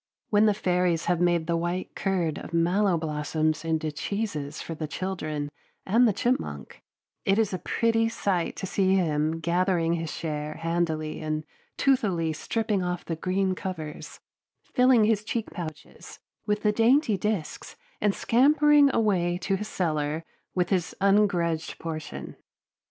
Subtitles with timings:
[0.31, 4.87] When the fairies have made the white curd of mallow blossoms into cheeses for the
[4.87, 5.51] children
[5.85, 6.81] and the chipmunk,
[7.23, 11.43] it is a pretty sight to see him gathering his share handily and
[11.77, 14.19] toothily stripping off the green covers,
[14.73, 20.25] filling his cheek pouches with the dainty disks and scampering away to his cellar
[20.55, 22.37] with his ungrudged portion.